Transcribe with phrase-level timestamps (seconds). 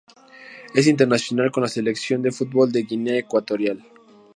[0.73, 3.85] Es internacional con la Selección de fútbol de Guinea Ecuatorial.